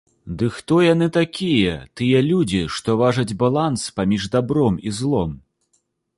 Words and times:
Ды 0.37 0.45
хто 0.53 0.77
яны 0.83 1.07
такія, 1.17 1.75
тыя 2.01 2.21
людзі, 2.31 2.63
што 2.79 2.97
важаць 3.03 3.37
баланс 3.43 3.85
паміж 4.01 4.27
дабром 4.39 4.83
і 4.91 4.97
злом?! 5.03 5.39